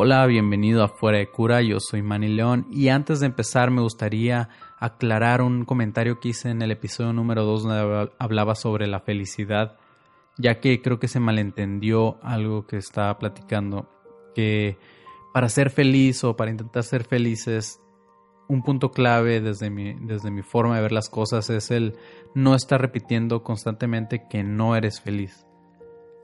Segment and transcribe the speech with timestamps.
[0.00, 3.82] Hola, bienvenido a Fuera de Cura, yo soy Manny León y antes de empezar me
[3.82, 9.00] gustaría aclarar un comentario que hice en el episodio número 2 donde hablaba sobre la
[9.00, 9.76] felicidad,
[10.36, 13.90] ya que creo que se malentendió algo que estaba platicando,
[14.36, 14.78] que
[15.34, 17.80] para ser feliz o para intentar ser felices,
[18.46, 21.96] un punto clave desde mi, desde mi forma de ver las cosas es el
[22.36, 25.44] no estar repitiendo constantemente que no eres feliz.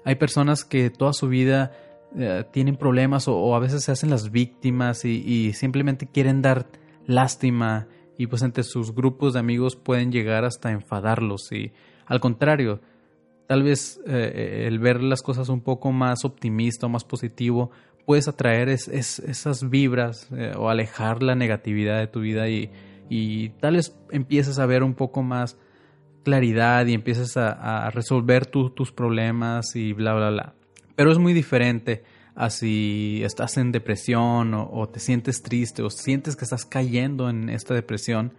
[0.04, 1.72] Hay personas que toda su vida
[2.16, 6.66] eh, tienen problemas o, a veces se hacen las víctimas y, simplemente quieren dar
[7.06, 11.72] lástima y pues entre sus grupos de amigos pueden llegar hasta enfadarlos y
[12.06, 12.80] al contrario,
[13.48, 17.70] tal vez eh, el ver las cosas un poco más optimista o más positivo
[18.06, 22.70] puedes atraer esas vibras eh, o alejar la negatividad de tu vida y,
[23.08, 25.58] y, tal vez empieces a ver un poco más
[26.22, 30.54] claridad y empieces a, resolver tus problemas y bla, bla, bla.
[30.96, 36.36] Pero es muy diferente a si estás en depresión o, te sientes triste o sientes
[36.36, 38.34] que estás cayendo en esta depresión.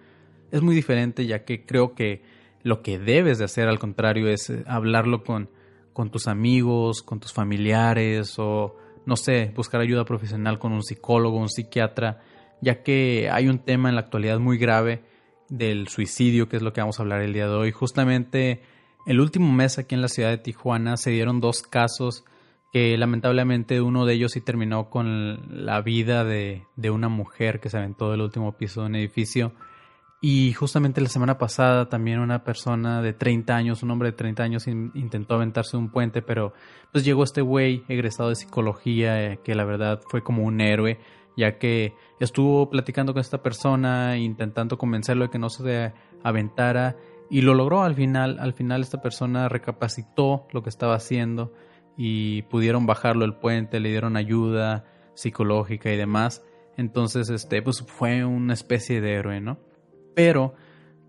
[0.51, 2.23] Es muy diferente ya que creo que
[2.63, 5.49] lo que debes de hacer al contrario es eh, hablarlo con,
[5.93, 8.75] con tus amigos, con tus familiares o
[9.05, 12.21] no sé, buscar ayuda profesional con un psicólogo, un psiquiatra,
[12.59, 15.03] ya que hay un tema en la actualidad muy grave
[15.47, 17.71] del suicidio, que es lo que vamos a hablar el día de hoy.
[17.71, 18.61] Justamente
[19.05, 22.25] el último mes aquí en la ciudad de Tijuana se dieron dos casos
[22.75, 27.69] que lamentablemente uno de ellos sí terminó con la vida de, de una mujer que
[27.69, 29.53] se aventó del último piso de un edificio.
[30.19, 34.43] Y justamente la semana pasada también una persona de 30 años, un hombre de 30
[34.43, 36.51] años intentó aventarse un puente, pero
[36.91, 40.99] pues llegó este güey egresado de psicología eh, que la verdad fue como un héroe,
[41.37, 46.97] ya que estuvo platicando con esta persona, intentando convencerlo de que no se aventara
[47.29, 48.37] y lo logró al final.
[48.37, 51.53] Al final esta persona recapacitó lo que estaba haciendo
[51.97, 56.43] y pudieron bajarlo el puente, le dieron ayuda psicológica y demás.
[56.77, 59.57] Entonces, este, pues fue una especie de héroe, ¿no?
[60.13, 60.55] Pero,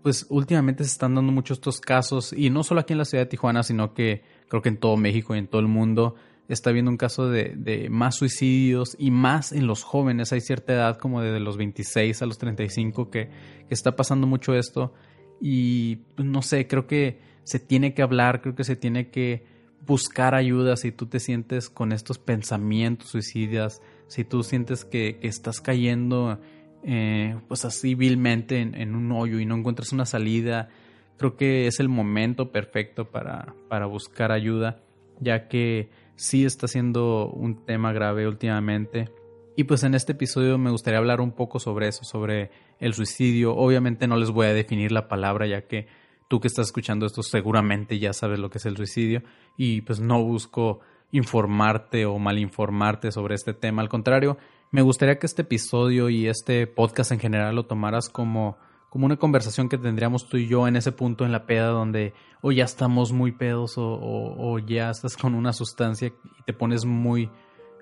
[0.01, 3.25] pues últimamente se están dando muchos estos casos, y no solo aquí en la ciudad
[3.25, 6.15] de Tijuana, sino que creo que en todo México y en todo el mundo
[6.47, 10.31] está habiendo un caso de, de más suicidios y más en los jóvenes.
[10.31, 13.29] Hay cierta edad, como de los 26 a los 35, que,
[13.67, 14.93] que está pasando mucho esto.
[15.41, 19.56] Y pues, no sé, creo que se tiene que hablar, creo que se tiene que
[19.87, 25.61] buscar ayuda si tú te sientes con estos pensamientos suicidas, si tú sientes que, estás
[25.61, 26.39] cayendo
[26.83, 30.69] eh, pues así vilmente en, un hoyo y no encuentras una salida,
[31.17, 34.81] creo que es el momento perfecto para, para buscar ayuda,
[35.19, 39.09] ya que sí está siendo un tema grave últimamente.
[39.55, 43.55] Y pues en este episodio me gustaría hablar un poco sobre eso, sobre el suicidio.
[43.55, 45.87] Obviamente no les voy a definir la palabra ya que
[46.27, 49.23] tú que estás escuchando esto seguramente ya sabes lo que es el suicidio
[49.57, 50.79] y pues no busco
[51.11, 53.81] informarte o malinformarte sobre este tema.
[53.81, 54.37] Al contrario,
[54.71, 58.57] me gustaría que este episodio y este podcast en general lo tomaras como,
[58.89, 62.13] como una conversación que tendríamos tú y yo en ese punto en la peda donde
[62.41, 66.85] o ya estamos muy pedos o, o ya estás con una sustancia y te pones
[66.85, 67.29] muy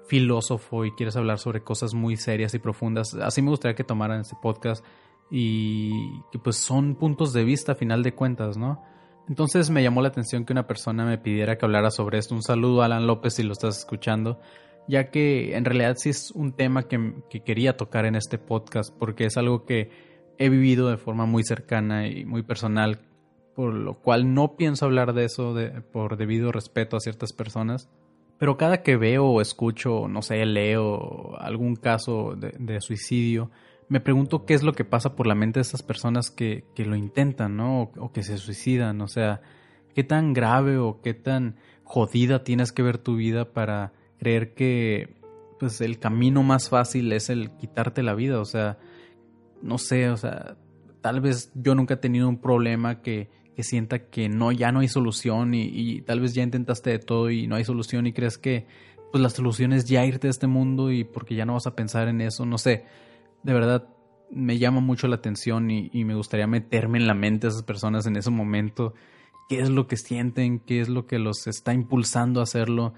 [0.08, 3.16] filósofo y quieres hablar sobre cosas muy serias y profundas.
[3.16, 4.86] Así me gustaría que tomaran este podcast
[5.30, 8.84] y que pues son puntos de vista a final de cuentas, ¿no?
[9.28, 12.36] Entonces me llamó la atención que una persona me pidiera que hablara sobre esto.
[12.36, 14.40] Un saludo a Alan López si lo estás escuchando,
[14.88, 19.26] ya que en realidad sí es un tema que, quería tocar en este podcast porque
[19.26, 19.90] es algo que
[20.38, 23.00] he vivido de forma muy cercana y muy personal,
[23.56, 25.56] por lo cual no pienso hablar de eso
[25.92, 27.90] por debido respeto a ciertas personas.
[28.38, 33.50] Pero cada que veo o escucho, no sé, leo algún caso de suicidio,
[33.88, 36.86] me pregunto qué es lo que pasa por la mente de estas personas que, que
[36.86, 37.92] lo intentan, ¿no?
[37.98, 39.02] O, que se suicidan.
[39.02, 39.42] O sea,
[39.94, 45.16] qué tan grave o qué tan jodida tienes que ver tu vida para creer que
[45.60, 48.40] pues el camino más fácil es el quitarte la vida.
[48.40, 48.80] O sea,
[49.62, 50.58] no sé, o sea,
[51.02, 54.80] tal vez yo nunca he tenido un problema que, que sienta que no, ya no
[54.80, 58.14] hay solución y, y, tal vez ya intentaste de todo y no hay solución y
[58.14, 58.66] crees que
[59.12, 61.76] pues la solución es ya irte de este mundo y porque ya no vas a
[61.76, 62.84] pensar en eso, no sé
[63.46, 63.88] de verdad
[64.32, 68.08] me llama mucho la atención y, me gustaría meterme en la mente de esas personas
[68.08, 68.96] en ese momento.
[69.48, 70.60] ¿Qué es lo que sienten?
[70.60, 72.96] ¿Qué es lo que los está impulsando a hacerlo?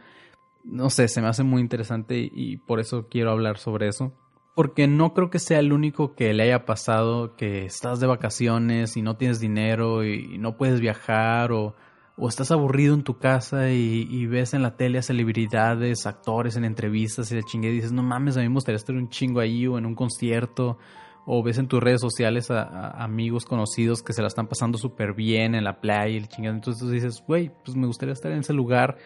[0.64, 4.14] No sé, se me hace muy interesante y por eso quiero hablar sobre eso.
[4.56, 8.96] Porque no creo que sea el único que le haya pasado que estás de vacaciones
[8.96, 11.76] y no tienes dinero y no puedes viajar o
[12.20, 16.66] o estás aburrido en tu casa y, ves en la tele a celebridades, actores en
[16.66, 19.40] entrevistas y le chingue y dices, no mames, a mí me gustaría estar un chingo
[19.40, 20.80] ahí o en un concierto,
[21.28, 25.14] o ves en tus redes sociales a, amigos conocidos que se la están pasando súper
[25.14, 28.40] bien en la playa y el chingado, entonces dices, güey, pues me gustaría estar en
[28.40, 28.98] ese lugar,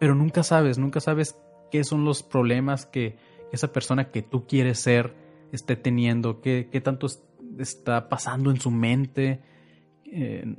[0.00, 1.40] pero nunca sabes, nunca sabes
[1.70, 3.18] qué son los problemas que,
[3.52, 5.14] esa persona que tú quieres ser
[5.52, 7.06] esté teniendo, qué, qué tanto
[7.60, 9.40] está pasando en su mente.
[10.04, 10.56] Eh,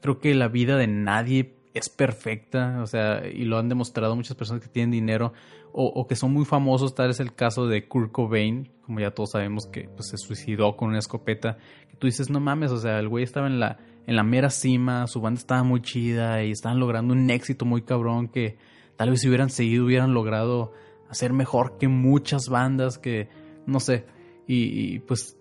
[0.00, 4.36] creo que la vida de nadie es perfecta, o sea, y lo han demostrado muchas
[4.36, 5.32] personas que tienen dinero
[5.72, 9.32] o, que son muy famosos, tal es el caso de Kurt Cobain, como ya todos
[9.32, 11.58] sabemos que pues, se suicidó con una escopeta,
[11.88, 14.50] que tú dices, no mames, o sea, el güey estaba en la, en la mera
[14.50, 18.56] cima, su banda estaba muy chida y estaban logrando un éxito muy cabrón que
[18.96, 20.72] tal vez si hubieran seguido hubieran logrado
[21.08, 23.28] hacer mejor que muchas bandas que,
[23.66, 24.06] no sé,
[24.46, 25.36] y, pues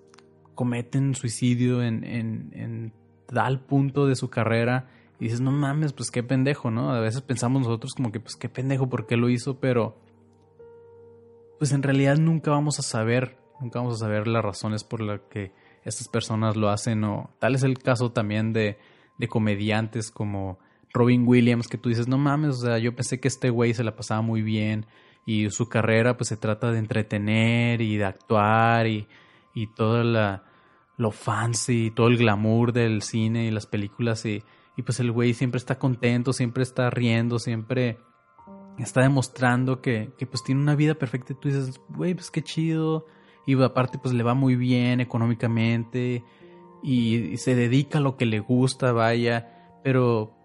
[0.53, 2.93] cometen suicidio en, en, en
[3.27, 4.89] tal punto de su carrera
[5.19, 6.91] y dices, no mames, pues qué pendejo, ¿no?
[6.91, 9.59] A veces pensamos nosotros como que, pues qué pendejo, ¿por qué lo hizo?
[9.59, 9.97] Pero,
[11.57, 15.21] pues en realidad nunca vamos a saber, nunca vamos a saber las razones por las
[15.29, 15.51] que
[15.83, 17.03] estas personas lo hacen.
[17.03, 18.77] O tal es el caso también de,
[19.17, 20.59] de comediantes como
[20.93, 23.83] Robin Williams, que tú dices, no mames, o sea, yo pensé que este güey se
[23.83, 24.85] la pasaba muy bien
[25.25, 29.07] y su carrera pues se trata de entretener y de actuar y,
[29.53, 30.46] y todo la,
[30.97, 34.43] lo fancy, todo el glamour del cine y las películas y
[34.77, 37.97] y pues el güey siempre está contento, siempre está riendo, siempre
[38.77, 42.43] está demostrando que, que pues tiene una vida perfecta y tú dices, güey, pues qué
[42.43, 43.07] chido.
[43.47, 46.23] Y aparte pues le va muy bien económicamente
[46.83, 49.79] y, se dedica a lo que le gusta, vaya.
[49.83, 50.35] Pero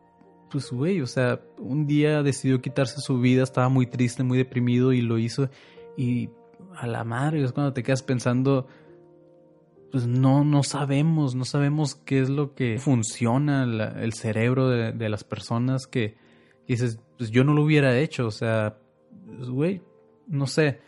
[0.50, 4.94] pues güey, o sea, un día decidió quitarse su vida, estaba muy triste, muy deprimido
[4.94, 5.50] y lo hizo.
[5.94, 6.30] Y
[6.74, 8.66] a la madre, es cuando te quedas pensando,
[9.92, 15.22] pues no, no sabemos, no sabemos qué es lo que funciona el cerebro de, las
[15.22, 16.16] personas que
[16.66, 18.78] dices, pues yo no lo hubiera hecho, o sea,
[19.36, 19.82] pues, güey,
[20.26, 20.80] no sé,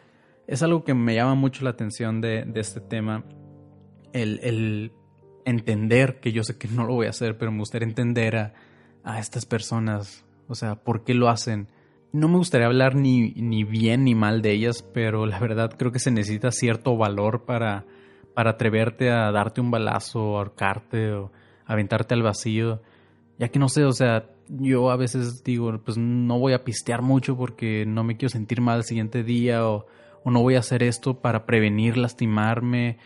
[0.47, 3.27] es algo que me llama mucho la atención de, este tema,
[4.15, 4.93] el, el,
[5.45, 8.55] entender, que yo sé que no lo voy a hacer, pero me gustaría entender a,
[9.05, 11.69] a estas personas, o sea, por qué lo hacen.
[12.13, 15.93] No me gustaría hablar ni, ni bien ni mal de ellas, pero la verdad creo
[15.93, 17.85] que se necesita cierto valor para
[18.35, 21.33] para atreverte a darte un balazo, ahorcarte o
[21.67, 22.83] aventarte al vacío.
[23.39, 27.03] Ya que no sé, o sea, yo a veces digo, pues no voy a pistear
[27.03, 29.87] mucho porque no me quiero sentir mal el siguiente día o,
[30.25, 32.99] no voy a hacer esto para prevenir lastimarme.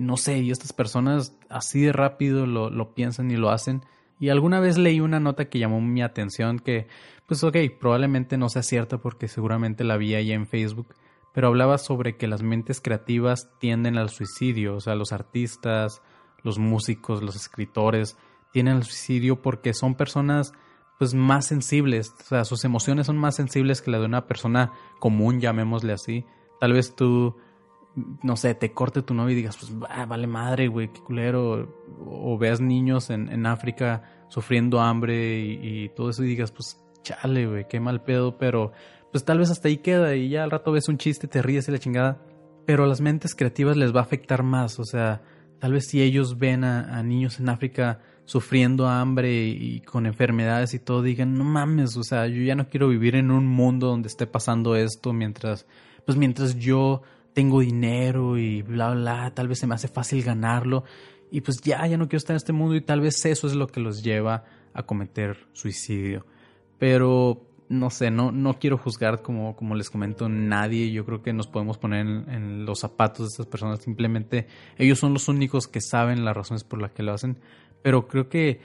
[0.00, 3.82] no sé, y estas personas así de rápido lo, lo piensan y lo hacen.
[4.20, 6.86] Y alguna vez leí una nota que llamó mi atención que,
[7.26, 10.94] pues ok, probablemente no sea cierta porque seguramente la vi ahí en Facebook
[11.32, 16.02] pero hablaba sobre que las mentes creativas tienden al suicidio, o sea, los artistas,
[16.42, 18.16] los músicos, los escritores
[18.52, 20.52] tienen al suicidio porque son personas
[20.98, 24.72] pues más sensibles, o sea, sus emociones son más sensibles que la de una persona
[24.98, 26.24] común, llamémosle así.
[26.58, 27.36] Tal vez tú,
[28.24, 31.72] no sé, te corte tu novio y digas, pues vale madre, güey, qué culero.
[32.04, 36.82] O, veas niños en, en África sufriendo hambre y, y, todo eso y digas, pues
[37.02, 38.72] chale, güey, qué mal pedo, pero
[39.12, 41.68] pues tal vez hasta ahí queda y ya al rato ves un chiste, te ríes
[41.68, 42.18] y la chingada.
[42.66, 45.22] Pero a las mentes creativas les va a afectar más, o sea,
[45.58, 50.78] tal vez si ellos ven a, niños en África sufriendo hambre y, con enfermedades y
[50.78, 54.08] todo, digan, no mames, o sea, yo ya no quiero vivir en un mundo donde
[54.08, 55.66] esté pasando esto mientras,
[56.04, 57.00] pues mientras yo
[57.32, 60.84] tengo dinero y bla, bla, tal vez se me hace fácil ganarlo
[61.30, 63.54] y pues ya, ya no quiero estar en este mundo y tal vez eso es
[63.54, 66.26] lo que los lleva a cometer suicidio.
[66.78, 70.90] Pero no sé, no, no quiero juzgar como, como les comento nadie.
[70.90, 73.82] Yo creo que nos podemos poner en, los zapatos de estas personas.
[73.82, 74.46] Simplemente
[74.78, 77.38] ellos son los únicos que saben las razones por las que lo hacen.
[77.82, 78.60] Pero creo que,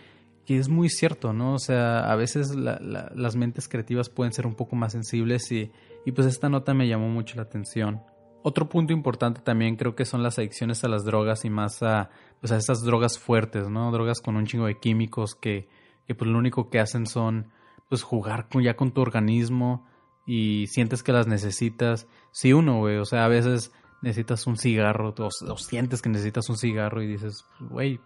[0.45, 1.53] que es muy cierto, ¿no?
[1.53, 5.71] O sea, a veces las mentes creativas pueden ser un poco más sensibles y,
[6.05, 8.01] y pues esta nota me llamó mucho la atención.
[8.41, 12.09] Otro punto importante también creo que son las adicciones a las drogas y más a,
[12.41, 13.91] pues a esas drogas fuertes, ¿no?
[13.91, 15.69] Drogas con un chingo de químicos que,
[16.07, 17.51] que pues lo único que hacen son
[17.93, 19.85] pues jugar con, ya con tu organismo
[20.25, 22.07] y sientes que las necesitas.
[22.31, 23.71] Sí, uno, güey, o sea, a veces
[24.01, 27.99] necesitas un cigarro o, sientes que necesitas un cigarro y dices, güey,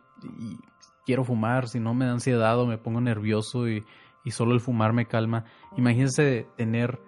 [1.06, 3.86] quiero fumar, si no me da ansiedad o me pongo nervioso y,
[4.26, 5.46] y solo el fumar me calma.
[5.78, 7.00] Imagínense tener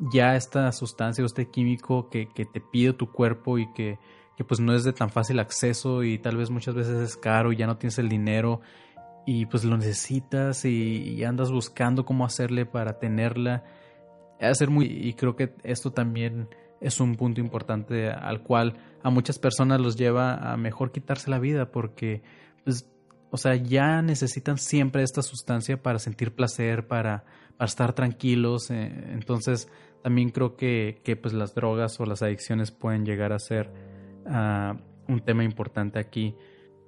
[0.00, 4.00] ya esta sustancia o este químico que, que te pide tu cuerpo y que,
[4.36, 7.52] que pues no es de tan fácil acceso y tal vez muchas veces es caro
[7.52, 8.60] y ya no tienes el dinero
[9.26, 13.64] y pues lo necesitas y, andas buscando cómo hacerle para tenerla.
[14.52, 16.48] ser muy y creo que esto también
[16.80, 21.38] es un punto importante al cual a muchas personas los lleva a mejor quitarse la
[21.38, 22.22] vida porque
[22.64, 22.86] pues
[23.34, 27.24] o sea, ya necesitan siempre esta sustancia para sentir placer, para,
[27.56, 28.70] para estar tranquilos.
[28.70, 29.68] Eh, entonces,
[30.04, 33.72] también creo que, que, pues las drogas o las adicciones pueden llegar a ser
[34.26, 34.76] ah,
[35.08, 36.36] un tema importante aquí.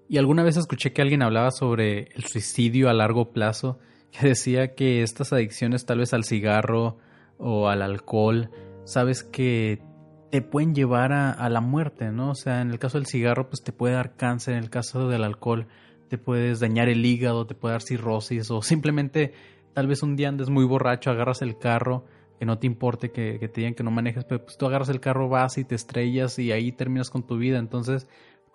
[0.08, 3.78] Y alguna vez escuché que alguien hablaba sobre el suicidio a largo plazo,
[4.12, 6.98] que decía que estas adicciones tal vez al cigarro
[7.38, 8.50] o al alcohol,
[8.84, 9.82] sabes que
[10.30, 12.30] te pueden llevar a, la muerte, ¿no?
[12.30, 15.08] O sea, en el caso del cigarro, pues te puede dar cáncer, en el caso
[15.08, 15.66] del alcohol,
[16.08, 19.32] te puedes dañar el hígado, te puede dar cirrosis, o simplemente
[19.72, 22.04] tal vez un día andes muy borracho, agarras el carro,
[22.38, 24.88] que no te importe que, que te digan que no manejes, pero pues tú agarras
[24.88, 27.58] el carro, vas y te estrellas y ahí terminas con tu vida.
[27.58, 28.06] Entonces,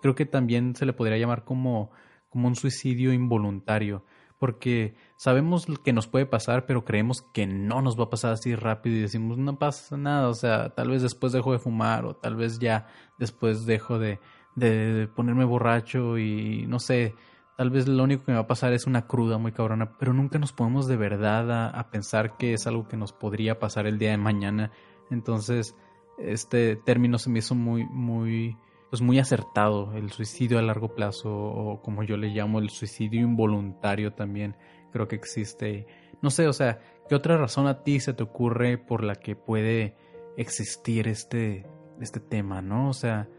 [0.02, 1.90] creo que también se le podría llamar como,
[2.28, 4.04] como un suicidio involuntario
[4.42, 8.56] porque sabemos que nos puede pasar, pero creemos que no nos va a pasar así
[8.56, 12.16] rápido y decimos, no pasa nada, o sea, tal vez después dejo de fumar o
[12.16, 12.88] tal vez ya
[13.20, 14.18] después dejo de,
[14.56, 17.14] de ponerme borracho y no sé,
[17.56, 20.12] tal vez lo único que me va a pasar es una cruda muy cabrona, pero
[20.12, 23.86] nunca nos ponemos de verdad a, a pensar que es algo que nos podría pasar
[23.86, 24.72] el día de mañana.
[25.08, 25.76] Entonces,
[26.18, 28.56] este término se me hizo muy, muy
[28.92, 33.22] pues muy acertado, el suicidio a largo plazo o como yo le llamo el suicidio
[33.22, 34.54] involuntario también
[34.92, 35.86] creo que existe.
[36.20, 39.34] No sé, o sea, ¿qué otra razón a ti se te ocurre por la que
[39.34, 39.96] puede
[40.36, 41.64] existir este,
[42.02, 42.90] este tema, no?
[42.90, 43.30] O sea,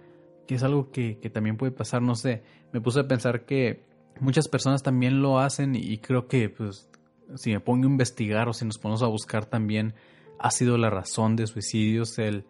[0.47, 2.41] que es algo que, que también puede pasar, no sé,
[2.71, 3.85] me puse a pensar que
[4.19, 6.89] muchas personas también lo hacen y creo que pues
[7.35, 9.93] si me pongo a investigar o si nos ponemos a buscar también
[10.39, 12.43] ha sido la razón de suicidios el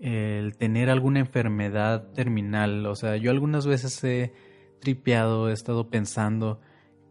[0.00, 2.86] el tener alguna enfermedad terminal.
[2.86, 4.32] O sea, yo algunas veces he
[4.80, 6.60] tripeado, he estado pensando,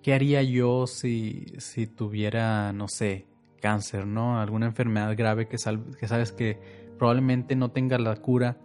[0.02, 3.28] ¿qué haría yo si, si tuviera, no sé,
[3.60, 4.40] cáncer, ¿no?
[4.40, 5.58] Alguna enfermedad grave que,
[6.00, 6.60] que sabes que
[6.98, 8.58] probablemente no tenga la cura.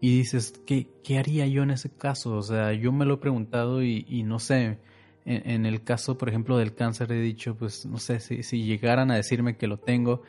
[0.00, 2.36] Y dices, ¿qué, ¿qué haría yo en ese caso?
[2.36, 4.78] O sea, yo me lo he preguntado y, y no sé,
[5.24, 8.62] en, en, el caso, por ejemplo, del cáncer he dicho, pues no sé, si, si
[8.62, 10.22] llegaran a decirme que lo tengo,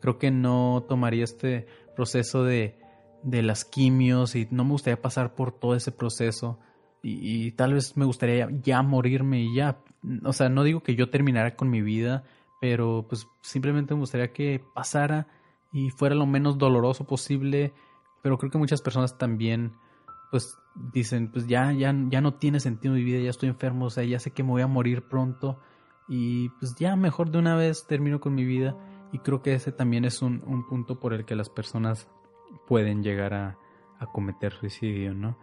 [0.00, 2.78] creo que no tomaría este proceso de,
[3.26, 6.60] de las quimios y no me gustaría pasar por todo ese proceso
[7.02, 9.78] y, tal vez me gustaría ya morirme y ya.
[10.24, 12.24] O sea, no digo que yo terminara con mi vida,
[12.60, 15.28] pero pues simplemente me gustaría que pasara
[15.72, 17.72] y fuera lo menos doloroso posible.
[18.22, 19.74] Pero creo que muchas personas también
[20.32, 20.58] pues
[20.92, 24.02] dicen, pues ya, ya, ya no tiene sentido mi vida, ya estoy enfermo, o sea,
[24.02, 25.60] ya sé que me voy a morir pronto
[26.08, 28.76] y pues ya mejor de una vez termino con mi vida
[29.12, 32.08] y creo que ese también es un, un punto por el que las personas
[32.66, 33.58] pueden llegar a,
[34.12, 35.38] cometer suicidio, ¿no?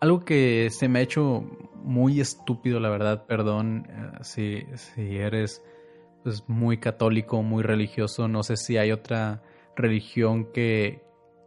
[0.00, 1.44] Algo que se me ha hecho
[1.82, 5.62] muy estúpido, la verdad, perdón, eh, si, si eres
[6.22, 9.42] pues, muy católico, muy religioso, no sé si hay otra
[9.76, 11.02] religión que,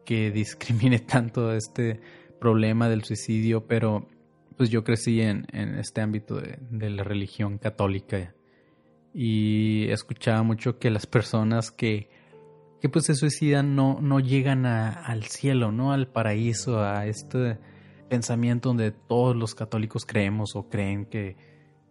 [0.05, 1.99] que discrimine tanto este
[2.39, 4.07] problema del suicidio, pero
[4.55, 8.33] pues yo crecí en, en este ámbito de, de, la religión católica
[9.13, 12.09] y escuchaba mucho que las personas que
[12.81, 15.93] que pues se suicidan no, no llegan al cielo, ¿no?
[15.93, 17.57] Al paraíso, a este
[18.09, 21.35] pensamiento donde todos los católicos creemos o creen que,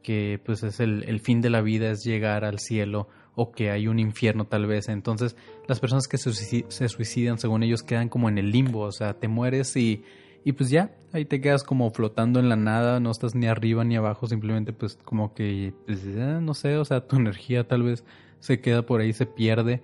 [0.02, 3.70] que pues es el, el, fin de la vida es llegar al cielo o que
[3.70, 4.88] hay un infierno tal vez.
[4.88, 8.92] Entonces las personas que se, se suicidan según ellos quedan como en el limbo, o
[8.92, 10.04] sea, te mueres y,
[10.44, 13.84] y pues ya, ahí te quedas como flotando en la nada, no estás ni arriba
[13.84, 17.82] ni abajo, simplemente pues como que, pues, eh, no sé, o sea, tu energía tal
[17.82, 18.04] vez
[18.38, 19.82] se queda por ahí, se pierde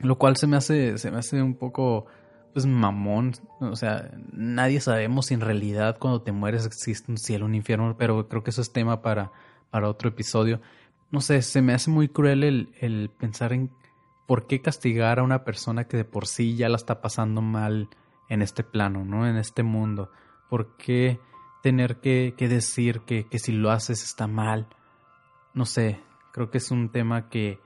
[0.00, 2.06] lo cual se me hace, se me hace un poco,
[2.52, 3.32] pues mamón.
[3.60, 7.96] O sea, nadie sabemos si en realidad cuando te mueres existe un cielo, un infierno,
[7.98, 9.32] pero creo que eso es tema para,
[9.70, 10.60] para otro episodio.
[11.10, 13.70] No sé, se me hace muy cruel el, el pensar en
[14.26, 17.88] por qué castigar a una persona que de por sí ya la está pasando mal
[18.28, 19.26] en este plano, ¿no?
[19.26, 20.10] En este mundo.
[20.48, 21.20] ¿Por qué
[21.62, 24.68] tener que, que decir que, que si lo haces está mal?
[25.52, 26.00] No sé,
[26.32, 27.60] creo que es un tema que,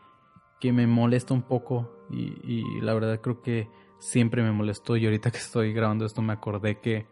[0.58, 3.68] que me molesta un poco y, la verdad creo que
[3.98, 7.06] siempre me molestó y ahorita que estoy grabando esto me acordé que,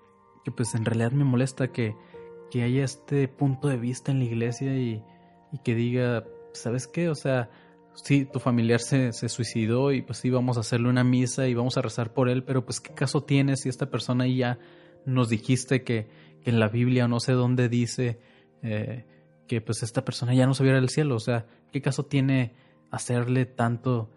[0.44, 1.96] que pues en realidad me molesta que,
[2.50, 5.02] que haya este punto de vista en la iglesia y,
[5.52, 7.08] y que diga, ¿sabes qué?
[7.08, 7.50] O sea,
[7.94, 11.54] sí, tu familiar se, se, suicidó y pues sí, vamos a hacerle una misa y
[11.54, 14.58] vamos a rezar por él, pero pues qué caso tiene si esta persona ya
[15.04, 16.08] nos dijiste que,
[16.42, 18.20] que en la Biblia no sé dónde dice
[18.62, 19.06] eh,
[19.48, 22.54] que pues esta persona ya no se viera al cielo, o sea, ¿qué caso tiene
[22.90, 24.10] hacerle tanto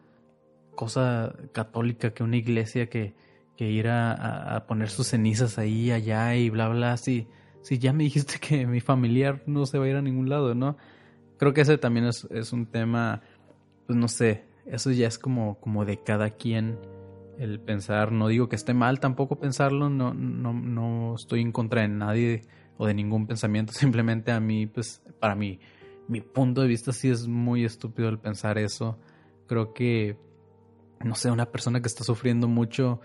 [0.75, 3.15] cosa católica que una iglesia que,
[3.55, 7.27] que ir a, poner sus cenizas ahí, allá y bla, bla, si,
[7.61, 10.55] si ya me dijiste que mi familiar no se va a ir a ningún lado,
[10.55, 10.77] ¿no?
[11.37, 13.21] Creo que ese también es, es un tema,
[13.87, 16.79] pues no sé, eso ya es como, como de cada quien
[17.37, 21.81] el pensar, no digo que esté mal tampoco pensarlo, no, no, no estoy en contra
[21.81, 22.41] de nadie
[22.77, 25.59] o de ningún pensamiento, simplemente a mí, pues para mí,
[26.07, 28.99] mi punto de vista sí es muy estúpido el pensar eso.
[29.47, 30.17] Creo que
[31.03, 33.01] no sé, una persona que está sufriendo mucho,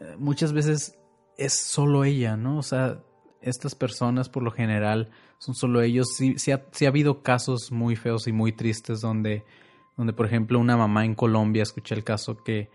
[0.00, 0.98] eh, muchas veces
[1.36, 2.58] es solo ella, ¿no?
[2.58, 3.02] O sea,
[3.40, 6.08] estas personas por lo general son solo ellos.
[6.16, 9.44] Sí, sí, ha, ha habido casos muy feos y muy tristes donde,
[9.96, 12.70] donde, por ejemplo, una mamá en Colombia, escuché el caso que,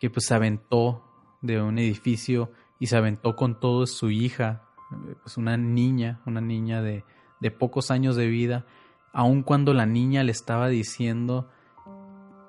[0.00, 1.04] que pues se aventó
[1.40, 4.68] de un edificio y se aventó con todo su hija,
[5.22, 7.04] pues una niña, una niña de,
[7.40, 8.66] de pocos años de vida,
[9.12, 11.48] aun cuando la niña le estaba diciendo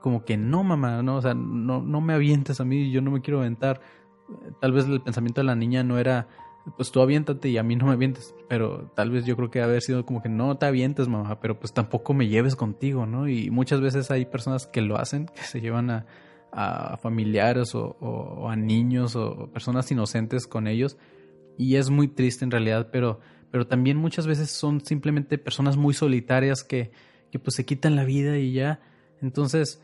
[0.03, 3.09] como que no mamá, no, o sea, no, no me avientes a mí, yo no
[3.09, 3.79] me quiero aventar.
[4.59, 6.27] Tal vez el pensamiento de la niña no era
[6.75, 8.35] pues tú aviéntate y a mí no me avientes.
[8.49, 11.57] Pero tal vez yo creo que haber sido como que no te avientes, mamá, pero
[11.57, 13.29] pues tampoco me lleves contigo, ¿no?
[13.29, 16.05] Y muchas veces hay personas que lo hacen, que se llevan a,
[16.51, 20.97] a familiares o, a niños o personas inocentes con ellos.
[21.57, 25.93] Y es muy triste en realidad, pero, pero también muchas veces son simplemente personas muy
[25.93, 26.91] solitarias que,
[27.31, 28.81] que pues se quitan la vida y ya.
[29.21, 29.81] Entonces,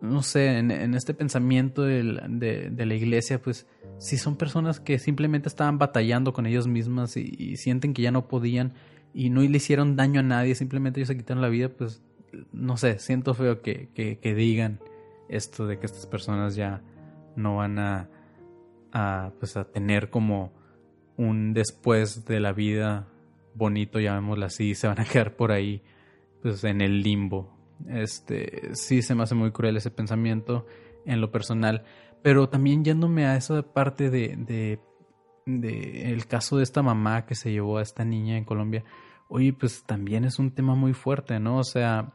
[0.00, 3.66] no sé, en, este pensamiento de, la iglesia, pues
[3.98, 8.28] si son personas que simplemente estaban batallando con ellos mismas y, sienten que ya no
[8.28, 8.74] podían
[9.14, 12.02] y no le hicieron daño a nadie, simplemente ellos se quitaron la vida, pues
[12.52, 14.80] no sé, siento feo que, digan
[15.28, 16.82] esto de que estas personas ya
[17.36, 18.08] no van a,
[18.92, 20.52] a, pues, a tener como
[21.16, 23.08] un después de la vida
[23.54, 25.82] bonito, llamémoslo así, se van a quedar por ahí
[26.42, 27.53] pues en el limbo
[27.88, 30.66] este, sí se me hace muy cruel ese pensamiento
[31.04, 31.84] en lo personal.
[32.22, 34.80] Pero también yéndome a esa parte de, de,
[35.46, 38.84] de el caso de esta mamá que se llevó a esta niña en Colombia,
[39.28, 41.58] oye, pues también es un tema muy fuerte, ¿no?
[41.58, 42.14] O sea,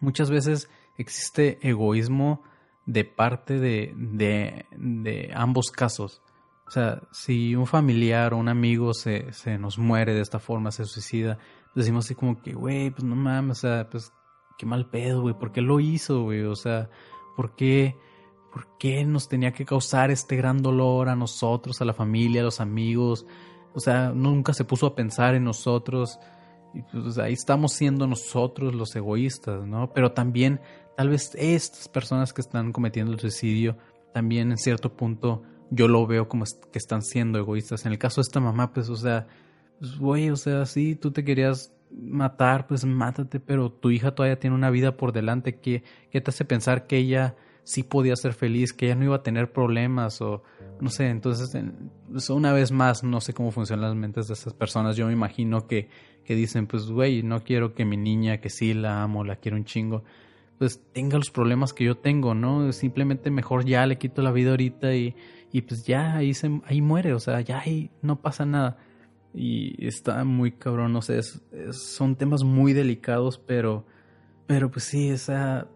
[0.00, 2.42] muchas veces existe egoísmo
[2.86, 6.22] de parte de, de, de ambos casos.
[6.66, 10.70] O sea, si un familiar o un amigo se, se nos muere de esta forma,
[10.70, 11.38] se suicida,
[11.74, 14.12] decimos así como que, güey, pues no mames, o sea, pues
[14.58, 16.42] qué mal pedo, güey, ¿por qué lo hizo, güey?
[16.42, 16.90] O sea,
[17.36, 17.96] ¿por qué,
[18.52, 22.44] ¿por qué nos tenía que causar este gran dolor a nosotros, a la familia, a
[22.44, 23.24] los amigos?
[23.74, 26.18] O sea, nunca se puso a pensar en nosotros.
[26.74, 29.92] Y pues ahí estamos siendo nosotros los egoístas, ¿no?
[29.94, 30.60] Pero también,
[30.96, 33.78] tal vez estas personas que están cometiendo el suicidio,
[34.12, 37.86] también en cierto punto yo lo veo como que están siendo egoístas.
[37.86, 39.28] En el caso de esta mamá, pues, o sea,
[39.78, 44.38] pues, güey, o sea, sí, tú te querías matar, pues mátate, pero tu hija todavía
[44.38, 48.32] tiene una vida por delante que, que te hace pensar que ella sí podía ser
[48.32, 50.42] feliz, que ella no iba a tener problemas o
[50.80, 51.54] no sé, entonces
[52.30, 55.66] una vez más no sé cómo funcionan las mentes de esas personas, yo me imagino
[55.66, 55.90] que,
[56.24, 59.58] que dicen pues güey, no quiero que mi niña que sí la amo, la quiero
[59.58, 60.02] un chingo,
[60.58, 62.72] pues tenga los problemas que yo tengo, ¿no?
[62.72, 65.14] Simplemente mejor ya le quito la vida ahorita y,
[65.52, 68.78] y pues ya ahí, se, ahí muere, o sea, ya ahí no pasa nada
[69.34, 71.20] y está muy cabrón, no sé,
[71.72, 73.86] son temas muy delicados, pero,
[74.46, 75.68] pero pues sí, esa,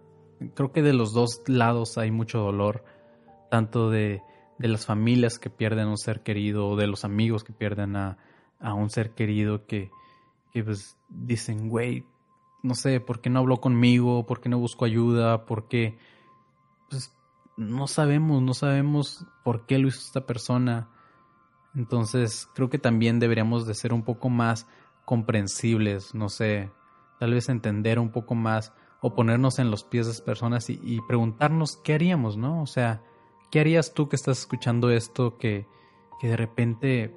[0.54, 2.84] creo que de los dos lados hay mucho dolor,
[3.50, 4.22] tanto de,
[4.58, 7.96] de las familias que pierden a un ser querido o de los amigos que pierden
[7.96, 8.18] a,
[8.58, 9.90] a un ser querido que,
[10.52, 12.06] que pues dicen, güey,
[12.62, 14.24] no sé, ¿por qué no habló conmigo?
[14.24, 15.46] ¿Por qué no buscó ayuda?
[15.46, 15.98] ¿Por qué?
[16.88, 17.12] Pues
[17.56, 20.88] no sabemos, no sabemos por qué lo hizo esta persona
[21.74, 24.66] entonces creo que también deberíamos de ser un poco más
[25.04, 26.70] comprensibles, no sé,
[27.18, 31.00] tal vez entender un poco más o ponernos en los pies de esas personas y,
[31.08, 32.62] preguntarnos qué haríamos, ¿no?
[32.62, 33.02] O sea,
[33.50, 35.66] ¿qué harías tú que estás escuchando esto que,
[36.20, 37.14] que de repente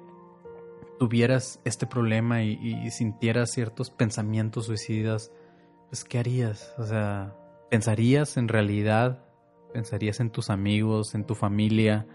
[0.98, 5.30] tuvieras este problema y, y, sintieras ciertos pensamientos suicidas?
[5.88, 6.74] Pues ¿qué harías?
[6.78, 7.36] O sea,
[7.70, 9.24] ¿pensarías en realidad?
[9.72, 12.08] ¿Pensarías en tus amigos, en tu familia,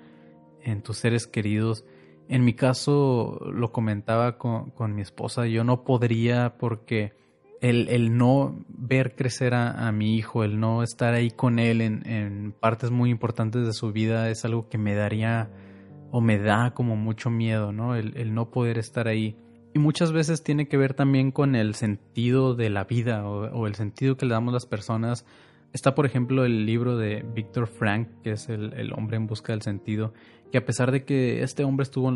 [0.62, 1.86] en tus seres queridos?
[2.32, 7.12] En mi caso, lo comentaba con, mi esposa, yo no podría porque
[7.60, 12.08] el, el no ver crecer a, mi hijo, el no estar ahí con él en,
[12.08, 15.50] en partes muy importantes de su vida es algo que me daría
[16.10, 17.98] o me da como mucho miedo, ¿no?
[17.98, 19.36] El, el, no poder estar ahí.
[19.74, 23.76] Y muchas veces tiene que ver también con el sentido de la vida o, el
[23.76, 25.26] sentido que le damos a las personas
[25.74, 29.62] Está, por ejemplo, el libro de Víctor Frank, que es el, hombre en busca del
[29.62, 30.14] sentido,
[30.52, 32.16] que a pesar de que este hombre estuvo en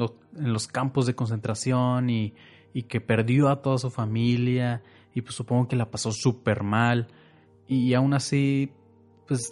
[0.54, 2.34] los, campos de concentración y,
[2.74, 7.08] y, que perdió a toda su familia y pues supongo que la pasó súper mal
[7.68, 8.72] y aún así
[9.28, 9.50] pues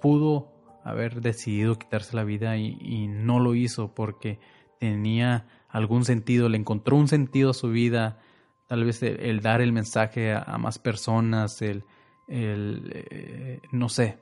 [0.00, 0.52] pudo
[0.84, 4.38] haber decidido quitarse la vida y, no lo hizo porque
[4.78, 8.18] tenía algún sentido, le encontró un sentido a su vida,
[8.66, 11.84] tal vez el, dar el mensaje a más personas, el
[12.30, 14.18] el, eh, no sé,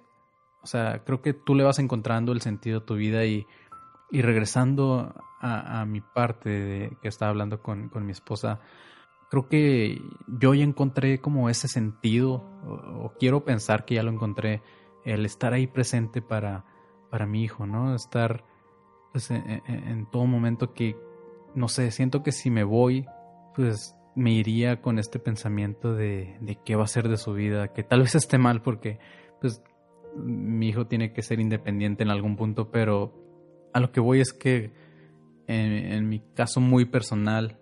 [0.63, 3.47] o sea, creo que tú le vas encontrando el sentido a tu vida y,
[4.11, 8.61] y regresando a, mi parte de, que estaba hablando con, con, mi esposa,
[9.31, 14.63] creo que yo ya encontré como ese sentido, o, quiero pensar que ya lo encontré,
[15.05, 16.65] el estar ahí presente para,
[17.11, 17.95] para mi hijo, ¿no?
[17.95, 18.45] Estar
[19.13, 20.97] pues, en, en todo momento que,
[21.55, 23.07] no sé, siento que si me voy,
[23.55, 27.73] pues me iría con este pensamiento de, de qué va a ser de su vida,
[27.73, 28.99] que tal vez esté mal porque
[29.41, 29.63] pues
[30.17, 33.15] mi hijo tiene que ser independiente en algún punto, pero
[33.73, 34.73] a lo que voy es que
[35.47, 37.59] en, mi caso muy personal,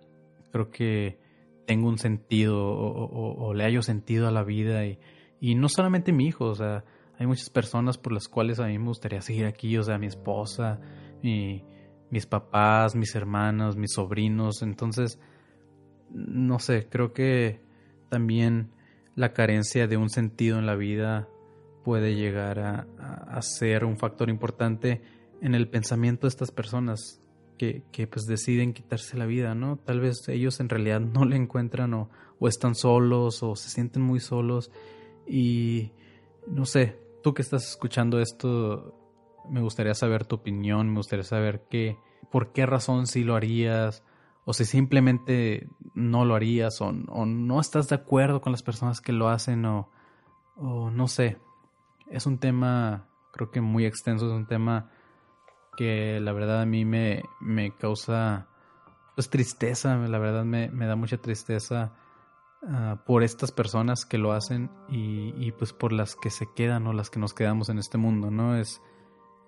[0.51, 1.19] creo que
[1.65, 4.99] tengo un sentido o, le hallo sentido a la vida y,
[5.39, 6.83] y, no solamente mi hijo, o sea,
[7.17, 10.07] hay muchas personas por las cuales a mí me gustaría seguir aquí, o sea, mi
[10.07, 10.79] esposa,
[11.21, 15.19] mis papás, mis hermanos, mis sobrinos, entonces,
[16.09, 17.61] no sé, creo que
[18.09, 18.71] también
[19.15, 21.27] la carencia de un sentido en la vida
[21.87, 25.01] puede llegar a, ser un factor importante
[25.39, 27.21] en el pensamiento de estas personas
[27.57, 29.77] que, que, pues deciden quitarse la vida, ¿no?
[29.77, 34.01] Tal vez ellos en realidad no le encuentran o, o están solos o se sienten
[34.01, 34.69] muy solos
[35.25, 35.93] y
[36.45, 38.93] no sé, tú que estás escuchando esto,
[39.49, 41.95] me gustaría saber tu opinión, me gustaría saber qué,
[42.29, 44.03] por qué razón sí lo harías
[44.43, 48.99] o si simplemente no lo harías o, o no estás de acuerdo con las personas
[48.99, 49.89] que lo hacen o,
[50.57, 51.37] o no sé.
[52.09, 54.89] Es un tema creo que muy extenso, es un tema
[55.77, 58.47] que la verdad a mí me, me causa
[59.15, 61.93] pues tristeza, la verdad me, me da mucha tristeza
[62.67, 66.87] ah, por estas personas que lo hacen y, y, pues por las que se quedan
[66.87, 68.57] o las que nos quedamos en este mundo, ¿no?
[68.57, 68.81] Es,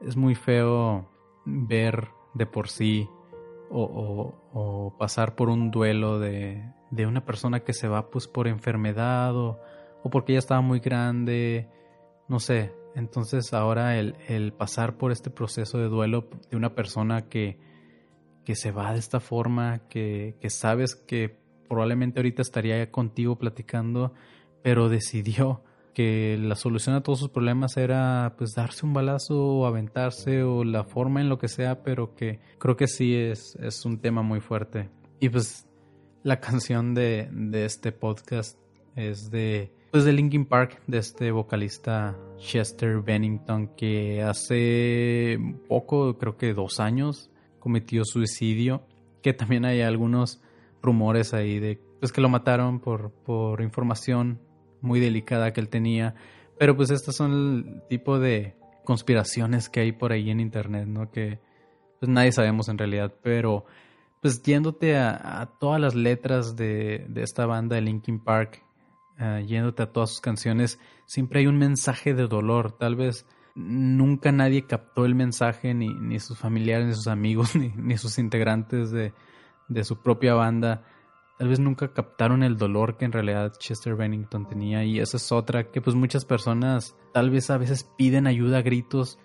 [0.01, 1.09] es muy feo
[1.45, 3.07] ver de por sí
[3.69, 8.27] o, o, o pasar por un duelo de, de, una persona que se va pues
[8.27, 9.59] por enfermedad o,
[10.03, 11.69] o porque ya estaba muy grande,
[12.29, 17.27] no sé, entonces ahora el, el, pasar por este proceso de duelo de una persona
[17.27, 17.57] que,
[18.45, 24.13] que se va de esta forma, que, que sabes que probablemente ahorita estaría contigo platicando,
[24.61, 25.63] pero decidió
[25.93, 30.63] que la solución a todos sus problemas era pues darse un balazo o aventarse o
[30.63, 34.21] la forma en lo que sea, pero que creo que sí es, es un tema
[34.21, 34.89] muy fuerte.
[35.19, 35.67] Y pues
[36.23, 38.57] la canción de, de este podcast
[38.95, 46.37] es de pues de Linkin Park, de este vocalista Chester Bennington, que hace poco, creo
[46.37, 48.83] que dos años, cometió suicidio,
[49.23, 50.41] que también hay algunos
[50.81, 54.39] rumores ahí de pues que lo mataron por, por información
[54.81, 56.15] muy delicada que él tenía,
[56.57, 61.11] pero pues estas son el tipo de conspiraciones que hay por ahí en internet, ¿no?
[61.11, 61.39] Que
[61.99, 63.65] pues nadie sabemos en realidad, pero
[64.21, 68.63] pues yéndote a, todas las letras de, de esta banda de Linkin Park,
[69.19, 72.71] uh, yéndote a todas sus canciones, siempre hay un mensaje de dolor.
[72.71, 77.69] Tal vez nunca nadie captó el mensaje, ni, ni sus familiares, ni sus amigos, ni,
[77.69, 79.13] ni sus integrantes de,
[79.67, 80.83] de, su propia banda.
[81.37, 84.83] Tal vez nunca captaron el dolor que en realidad Chester Bennington tenía.
[84.83, 88.61] Y esa es otra que pues muchas personas tal vez a veces piden ayuda a
[88.61, 89.17] gritos,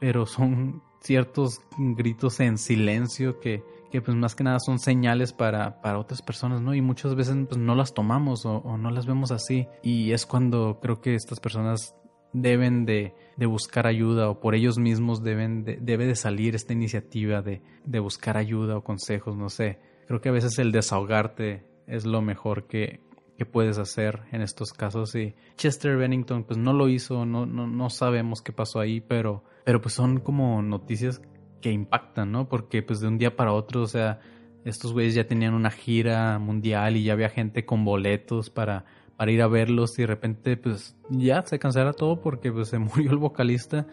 [0.00, 5.80] pero son ciertos gritos en silencio que que pues más que nada son señales para,
[5.80, 6.74] para otras personas, ¿no?
[6.74, 9.68] Y muchas veces pues no las tomamos o, no las vemos así.
[9.82, 11.96] Y es cuando creo que estas personas
[12.32, 16.72] deben de, de buscar ayuda o por ellos mismos deben de, debe de salir esta
[16.72, 19.78] iniciativa de, de buscar ayuda o consejos, no sé.
[20.06, 23.00] Creo que a veces el desahogarte es lo mejor que,
[23.36, 27.66] que puedes hacer en estos casos y Chester Bennington pues no lo hizo, no, no,
[27.66, 31.20] no sabemos qué pasó ahí, pero, pero pues son como noticias
[31.66, 32.48] que impactan, ¿no?
[32.48, 34.20] Porque pues de un día para otro, o sea,
[34.64, 38.84] estos güeyes ya tenían una gira mundial y ya había gente con boletos para,
[39.16, 42.78] para ir a verlos y de repente pues ya se cancela todo porque pues se
[42.78, 43.88] murió el vocalista.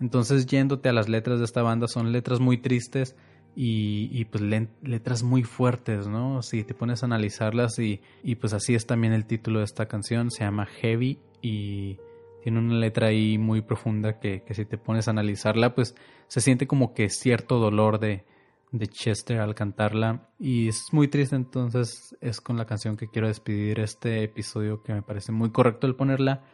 [0.00, 3.16] Entonces yéndote a las letras de esta banda son letras muy tristes
[3.56, 4.44] y, y pues
[4.80, 6.40] letras muy fuertes, ¿no?
[6.42, 9.86] Si te pones a analizarlas y, y pues así es también el título de esta
[9.86, 11.98] canción, se llama Heavy y
[12.42, 15.94] tiene una letra ahí muy profunda que, que, si te pones a analizarla, pues
[16.26, 18.24] se siente como que cierto dolor de,
[18.72, 20.30] de Chester al cantarla.
[20.38, 24.92] Y es muy triste, entonces es con la canción que quiero despedir este episodio que
[24.92, 26.44] me parece muy correcto el ponerla.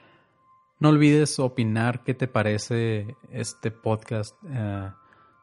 [0.81, 4.37] No olvides opinar qué te parece este podcast.
[4.44, 4.92] Uh,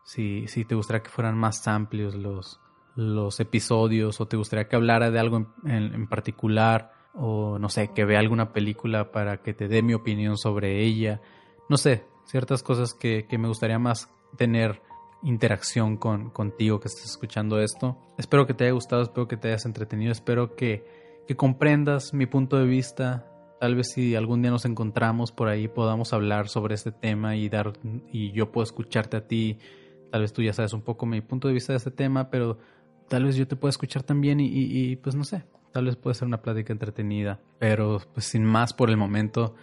[0.04, 2.60] si, si te gustaría que fueran más amplios los,
[2.95, 7.89] los episodios o te gustaría que hablara de algo en, en particular o no sé,
[7.93, 11.21] que vea alguna película para que te dé mi opinión sobre ella.
[11.69, 14.82] No sé, ciertas cosas que, que me gustaría más tener
[15.24, 17.97] interacción con, contigo que estés escuchando esto.
[18.17, 20.86] Espero que te haya gustado, espero que te hayas entretenido, espero que,
[21.28, 23.28] que comprendas mi punto de vista.
[23.60, 27.47] Tal vez si algún día nos encontramos por ahí podamos hablar sobre este tema y
[27.50, 27.74] dar
[28.12, 29.60] y yo puedo escucharte a ti.
[30.12, 32.58] Tal vez tú ya sabes un poco mi punto de vista de este tema, pero
[33.08, 35.95] tal vez yo te pueda escuchar también y, y, y pues no sé, Tal vez
[35.95, 39.55] puede ser una plática entretenida, pero pues sin más por el momento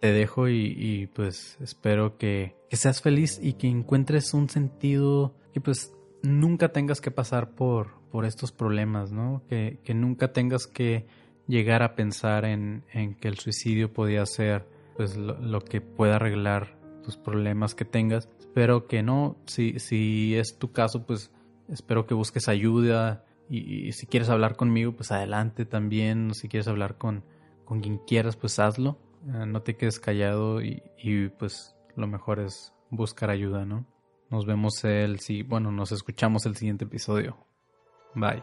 [0.00, 5.60] te dejo y, pues espero que, que, seas feliz y que encuentres un sentido que
[5.60, 9.42] pues nunca tengas que pasar por, por estos problemas, ¿no?
[9.48, 11.06] Que, que nunca tengas que
[11.46, 14.66] llegar a pensar en, en, que el suicidio podía ser
[14.96, 18.28] pues lo, que pueda arreglar tus problemas que tengas.
[18.38, 21.30] Espero que no, si, si es tu caso, pues
[21.68, 26.34] espero que busques ayuda y, si quieres hablar conmigo, pues adelante también.
[26.34, 27.24] Si quieres hablar con,
[27.64, 28.98] con quien quieras, pues hazlo.
[29.26, 33.86] Eh, no te quedes callado y, y pues lo mejor es buscar ayuda, ¿no?
[34.30, 37.36] Nos vemos el si bueno, nos escuchamos el siguiente episodio.
[38.14, 38.42] Bye.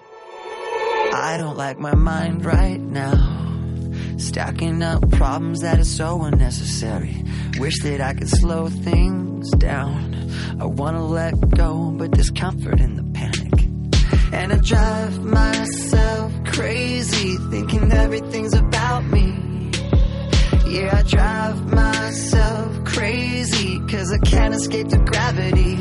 [1.14, 3.42] I don't like my mind right now.
[4.18, 7.24] Stacking up problems that are so unnecessary.
[7.60, 10.14] Wish that I could slow things down.
[10.60, 13.33] I wanna let go, but there's comfort in the panic.
[14.34, 19.70] And I drive myself crazy, thinking everything's about me.
[20.66, 25.78] Yeah, I drive myself crazy, cause I can't escape the gravity.